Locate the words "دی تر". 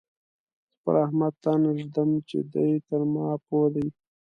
2.53-3.01